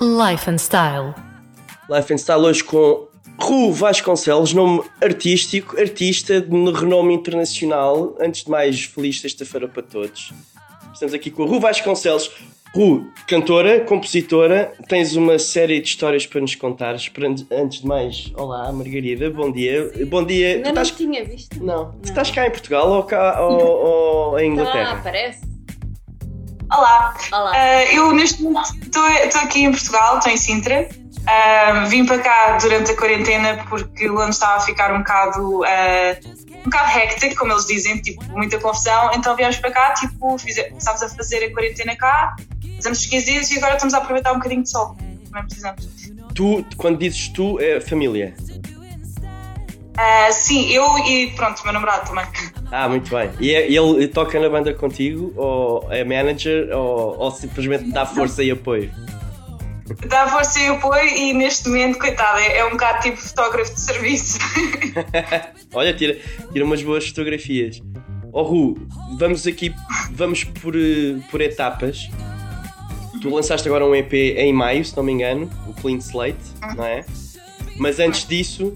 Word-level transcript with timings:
Life 0.00 0.50
and 0.50 0.58
Style. 0.58 1.14
Life 1.88 2.12
and 2.12 2.18
Style 2.18 2.40
hoje 2.40 2.62
com 2.62 3.08
Ru 3.40 3.72
Vasconcelos, 3.72 4.52
nome 4.52 4.82
artístico, 5.02 5.78
artista 5.80 6.40
de 6.40 6.70
renome 6.72 7.14
internacional. 7.14 8.14
Antes 8.20 8.44
de 8.44 8.50
mais, 8.50 8.84
feliz 8.84 9.20
sexta-feira 9.20 9.66
para 9.66 9.82
todos. 9.82 10.32
Estamos 10.92 11.14
aqui 11.14 11.30
com 11.30 11.44
a 11.44 11.46
Ru 11.46 11.60
Vasconcelos. 11.60 12.30
Ru, 12.74 13.06
cantora, 13.26 13.80
compositora, 13.80 14.74
tens 14.86 15.16
uma 15.16 15.38
série 15.38 15.80
de 15.80 15.88
histórias 15.88 16.26
para 16.26 16.42
nos 16.42 16.54
contares. 16.54 17.10
Antes 17.50 17.80
de 17.80 17.86
mais, 17.86 18.30
olá 18.36 18.70
Margarida, 18.70 19.30
bom 19.30 19.50
dia. 19.50 19.90
Bom 20.08 20.26
dia. 20.26 20.56
Ainda 20.56 20.72
não 20.72 20.82
tinha 20.82 21.24
visto. 21.24 21.64
Não. 21.64 21.92
Tu 22.02 22.10
estás 22.10 22.30
cá 22.30 22.46
em 22.46 22.50
Portugal 22.50 22.90
ou, 22.90 23.02
cá, 23.02 23.40
ou, 23.40 24.32
ou 24.32 24.38
em 24.38 24.52
Inglaterra? 24.52 24.98
Ah, 24.98 25.00
parece. 25.02 25.45
Olá. 26.76 27.14
Olá. 27.32 27.52
Uh, 27.52 27.94
eu 27.94 28.12
neste 28.12 28.42
momento 28.42 28.68
estou 28.82 29.40
aqui 29.40 29.62
em 29.62 29.70
Portugal, 29.70 30.18
estou 30.18 30.30
em 30.30 30.36
Sintra. 30.36 30.86
Uh, 31.22 31.88
vim 31.88 32.04
para 32.04 32.18
cá 32.18 32.58
durante 32.58 32.92
a 32.92 32.96
quarentena 32.96 33.64
porque 33.66 34.06
Londres 34.06 34.36
estava 34.36 34.56
a 34.56 34.60
ficar 34.60 34.92
um 34.92 34.98
bocado, 34.98 35.60
uh, 35.60 36.60
um 36.60 36.64
bocado 36.64 36.98
hectic, 36.98 37.34
como 37.34 37.52
eles 37.52 37.66
dizem, 37.66 37.96
tipo, 38.02 38.22
muita 38.24 38.58
confusão. 38.58 39.10
Então 39.14 39.34
viemos 39.34 39.56
para 39.56 39.72
cá, 39.72 39.94
tipo, 39.94 40.38
fiz, 40.38 40.56
começámos 40.68 41.02
a 41.02 41.08
fazer 41.08 41.44
a 41.44 41.52
quarentena 41.52 41.96
cá, 41.96 42.36
fizemos 42.60 43.00
os 43.00 43.06
15 43.06 43.24
dias 43.24 43.50
e 43.50 43.56
agora 43.56 43.74
estamos 43.74 43.94
a 43.94 43.98
aproveitar 43.98 44.32
um 44.32 44.36
bocadinho 44.36 44.62
de 44.62 44.70
sol. 44.70 44.94
Também 45.30 45.46
precisamos. 45.46 45.88
Tu, 46.34 46.62
quando 46.76 46.98
dizes 46.98 47.28
tu, 47.28 47.58
é 47.58 47.80
família? 47.80 48.34
Uh, 49.96 50.30
sim, 50.30 50.70
eu 50.70 50.98
e 50.98 51.32
pronto, 51.34 51.58
o 51.60 51.64
meu 51.64 51.72
namorado 51.72 52.06
também. 52.06 52.26
Ah, 52.70 52.88
muito 52.88 53.10
bem. 53.10 53.30
E 53.40 53.54
é, 53.54 53.70
ele 53.70 54.08
toca 54.08 54.38
na 54.40 54.48
banda 54.48 54.74
contigo, 54.74 55.32
ou 55.36 55.86
é 55.92 56.04
manager, 56.04 56.68
ou, 56.76 57.18
ou 57.18 57.30
simplesmente 57.30 57.90
dá 57.90 58.04
força 58.04 58.42
e 58.42 58.50
apoio? 58.50 58.90
Dá 60.08 60.26
força 60.26 60.58
e 60.58 60.66
apoio 60.66 61.08
e 61.08 61.32
neste 61.32 61.68
momento, 61.68 61.98
coitado, 61.98 62.38
é, 62.40 62.58
é 62.58 62.64
um 62.64 62.70
bocado 62.70 63.02
tipo 63.02 63.16
fotógrafo 63.16 63.72
de 63.72 63.80
serviço. 63.80 64.38
Olha, 65.72 65.94
tira, 65.94 66.18
tira 66.52 66.64
umas 66.64 66.82
boas 66.82 67.06
fotografias. 67.08 67.80
Oh 68.32 68.42
Ru, 68.42 68.74
vamos 69.16 69.46
aqui, 69.46 69.74
vamos 70.10 70.44
por, 70.44 70.74
por 71.30 71.40
etapas. 71.40 72.10
Tu 73.22 73.30
lançaste 73.30 73.66
agora 73.68 73.86
um 73.86 73.94
EP 73.94 74.12
em 74.12 74.52
maio, 74.52 74.84
se 74.84 74.94
não 74.96 75.04
me 75.04 75.12
engano, 75.12 75.50
o 75.66 75.72
Clean 75.72 75.98
Slate, 75.98 76.36
não 76.76 76.84
é? 76.84 77.04
Mas 77.78 77.98
antes 77.98 78.26
disso, 78.26 78.74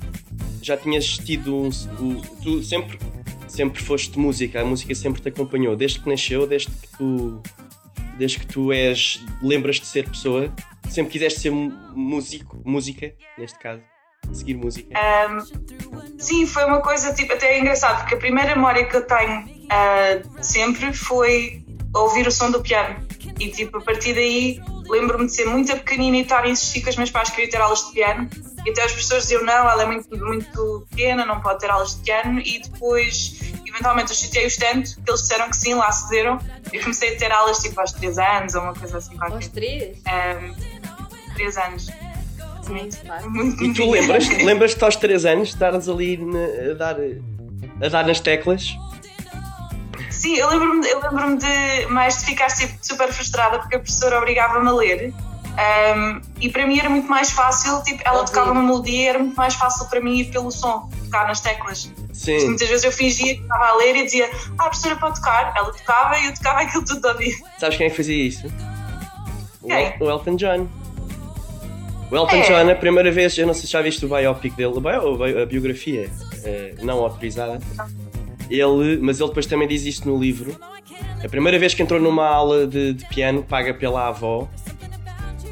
já 0.63 0.77
tinhas 0.77 1.07
tido 1.07 1.55
um, 1.55 1.71
um, 2.01 2.21
tu 2.43 2.63
sempre 2.63 2.99
sempre 3.51 3.83
foste 3.83 4.19
música, 4.19 4.61
a 4.61 4.65
música 4.65 4.95
sempre 4.95 5.21
te 5.21 5.29
acompanhou, 5.29 5.77
desde 5.77 6.01
que 6.01 6.09
nasceu, 6.09 6.47
desde 6.47 6.71
que 6.71 6.89
tu 6.97 7.43
desde 8.17 8.39
que 8.39 8.47
tu 8.47 8.71
és 8.71 9.25
lembras 9.43 9.77
de 9.81 9.87
ser 9.87 10.07
pessoa, 10.07 10.53
sempre 10.91 11.13
quiseste 11.13 11.41
ser 11.41 11.51
músico, 11.51 12.61
música, 12.67 13.15
neste 13.39 13.59
caso, 13.59 13.81
seguir 14.31 14.57
música. 14.57 14.95
Um, 14.95 16.19
sim, 16.19 16.47
foi 16.47 16.67
uma 16.67 16.83
coisa 16.83 17.15
tipo 17.15 17.33
até 17.33 17.59
engraçado, 17.59 18.01
porque 18.01 18.17
a 18.17 18.19
primeira 18.19 18.55
memória 18.55 18.85
que 18.85 18.95
eu 18.95 19.07
tenho 19.07 19.41
uh, 19.41 20.45
sempre 20.45 20.93
foi 20.93 21.65
ouvir 21.95 22.27
o 22.27 22.31
som 22.31 22.51
do 22.51 22.61
piano. 22.61 23.07
E 23.39 23.49
tipo, 23.49 23.79
a 23.79 23.81
partir 23.81 24.13
daí 24.13 24.61
lembro-me 24.91 25.27
de 25.27 25.33
ser 25.33 25.47
muito 25.47 25.73
pequenina 25.77 26.19
e 26.19 26.23
estar 26.23 26.45
a 26.45 26.49
insistir 26.49 26.83
que 26.83 26.91
os 26.91 26.97
meus 26.97 27.11
pais 27.11 27.31
queriam 27.31 27.51
ter 27.51 27.61
aulas 27.61 27.87
de 27.87 27.93
piano 27.93 28.29
e 28.67 28.71
até 28.71 28.83
as 28.83 28.93
pessoas 28.93 29.23
diziam 29.23 29.45
não, 29.45 29.71
ela 29.71 29.83
é 29.85 29.87
muito, 29.87 30.19
muito 30.19 30.87
pequena, 30.91 31.25
não 31.25 31.41
pode 31.41 31.61
ter 31.61 31.71
aulas 31.71 31.97
de 31.97 32.03
piano 32.03 32.41
e 32.41 32.61
depois 32.61 33.41
eventualmente 33.67 34.11
eu 34.11 34.17
chateei-os 34.17 34.57
tanto 34.57 34.95
que 34.97 35.11
eles 35.11 35.21
disseram 35.23 35.49
que 35.49 35.57
sim, 35.57 35.75
lá 35.75 35.91
cederam 35.93 36.39
e 36.73 36.79
comecei 36.79 37.15
a 37.15 37.19
ter 37.19 37.33
aulas 37.33 37.61
tipo 37.61 37.81
aos 37.81 37.93
3 37.93 38.19
anos 38.19 38.55
ou 38.55 38.63
uma 38.63 38.75
coisa 38.75 38.99
assim 38.99 39.17
qualquer. 39.17 39.37
Aos 39.37 39.49
3? 39.49 39.99
Um, 39.99 41.35
3 41.35 41.57
anos. 41.57 41.87
Muito, 42.69 42.99
muito, 43.31 43.65
e 43.65 43.75
tu 43.75 43.91
lembras, 43.91 44.29
lembras-te 44.29 44.85
aos 44.85 44.95
3 44.97 45.25
anos 45.25 45.49
de 45.49 45.55
estares 45.55 45.89
ali 45.89 46.17
na, 46.17 46.71
a, 46.71 46.75
dar, 46.75 46.97
a 47.83 47.89
dar 47.89 48.07
nas 48.07 48.21
teclas? 48.21 48.77
Sim, 50.11 50.37
eu 50.37 50.49
lembro-me 50.49 50.87
lembro 50.87 51.39
de 51.39 51.87
mais 51.87 52.19
de 52.19 52.27
ficar 52.27 52.49
tipo, 52.49 52.75
super 52.83 53.13
frustrada 53.13 53.59
porque 53.59 53.77
a 53.77 53.79
professora 53.79 54.19
obrigava-me 54.19 54.69
a 54.69 54.73
ler. 54.73 55.15
Um, 55.51 56.21
e 56.41 56.49
para 56.49 56.67
mim 56.67 56.79
era 56.79 56.89
muito 56.89 57.09
mais 57.09 57.31
fácil, 57.31 57.83
tipo, 57.83 58.01
ela 58.05 58.25
tocava 58.25 58.53
uma 58.53 58.63
melodia, 58.63 59.11
era 59.11 59.19
muito 59.19 59.37
mais 59.37 59.55
fácil 59.55 59.87
para 59.89 60.01
mim 60.01 60.19
ir 60.19 60.31
pelo 60.31 60.51
som, 60.51 60.89
tocar 61.05 61.27
nas 61.27 61.41
teclas. 61.41 61.91
Sim. 62.13 62.47
Muitas 62.49 62.69
vezes 62.69 62.85
eu 62.85 62.93
fingia 62.93 63.35
que 63.35 63.43
estava 63.43 63.67
a 63.67 63.77
ler 63.77 63.97
e 63.97 64.05
dizia, 64.05 64.31
ah, 64.59 64.67
a 64.67 64.69
professora 64.69 64.97
pode 64.97 65.17
tocar. 65.17 65.53
Ela 65.57 65.73
tocava 65.73 66.19
e 66.19 66.27
eu 66.27 66.35
tocava 66.35 66.61
aquilo 66.61 66.85
tudo 66.85 67.07
a 67.07 67.13
ouvir. 67.13 67.37
Sabes 67.59 67.77
quem 67.77 67.87
é 67.87 67.91
que 67.91 67.97
fazia 67.97 68.27
isso? 68.27 68.47
Quem? 69.67 69.95
O 70.01 70.11
Elton 70.11 70.37
John. 70.37 70.69
O 72.11 72.17
Elton 72.17 72.37
é. 72.37 72.43
John, 72.43 72.71
a 72.71 72.75
primeira 72.75 73.11
vez, 73.11 73.37
eu 73.39 73.47
não 73.47 73.55
sei 73.55 73.63
se 73.63 73.69
já 73.69 73.83
viste 73.83 74.05
o 74.05 74.09
biopic 74.09 74.55
dele, 74.55 74.73
a 75.43 75.47
biografia 75.47 76.11
eh, 76.45 76.75
não 76.83 76.99
autorizada. 76.99 77.61
Ele, 78.51 78.99
mas 79.01 79.21
ele 79.21 79.29
depois 79.29 79.47
também 79.47 79.69
diz 79.69 79.85
isto 79.85 80.09
no 80.09 80.19
livro. 80.19 80.57
A 81.23 81.29
primeira 81.29 81.59
vez 81.59 81.73
que 81.73 81.83
entrou 81.83 82.01
numa 82.01 82.27
aula 82.27 82.67
de, 82.67 82.95
de 82.95 83.07
piano, 83.07 83.43
paga 83.43 83.73
pela 83.73 84.09
avó, 84.09 84.49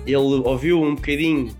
ele 0.05 0.17
ouviu 0.17 0.83
um 0.83 0.95
bocadinho 0.95 1.55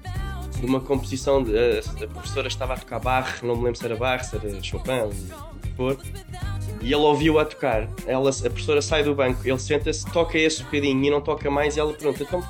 de 0.59 0.67
uma 0.67 0.81
composição, 0.81 1.43
de, 1.43 1.57
a, 1.57 2.05
a, 2.05 2.09
professora 2.09 2.49
estava 2.49 2.75
a 2.75 2.77
tocar 2.77 2.99
Bach, 2.99 3.43
não 3.43 3.57
me 3.57 3.65
lembro 3.65 3.79
se 3.79 3.85
era 3.85 3.97
Bach, 3.97 4.25
se 4.25 4.37
era 4.37 4.63
Chopin, 4.63 5.05
o 5.05 5.77
for, 5.77 5.97
e 6.81 6.87
ele 6.87 6.97
ouviu 6.97 7.39
a 7.39 7.45
tocar. 7.45 7.89
Ela, 8.07 8.31
a 8.31 8.51
professora 8.51 8.83
sai 8.83 9.05
do 9.05 9.15
banco, 9.15 9.41
ele 9.45 9.59
senta-se, 9.59 10.05
toca 10.11 10.37
esse 10.37 10.63
bocadinho 10.65 11.05
e 11.05 11.11
não 11.11 11.21
toca 11.21 11.51
mais, 11.51 11.77
e 11.77 11.81
ela 11.81 11.93
pergunta: 11.93 12.23
então 12.23 12.41
porquê 12.41 12.47